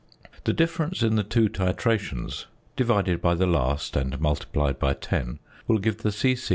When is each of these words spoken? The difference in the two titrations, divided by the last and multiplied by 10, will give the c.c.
The 0.45 0.51
difference 0.53 1.03
in 1.03 1.13
the 1.15 1.21
two 1.23 1.47
titrations, 1.47 2.47
divided 2.75 3.21
by 3.21 3.35
the 3.35 3.45
last 3.45 3.95
and 3.95 4.19
multiplied 4.19 4.79
by 4.79 4.95
10, 4.95 5.37
will 5.67 5.77
give 5.77 5.97
the 5.97 6.11
c.c. 6.11 6.49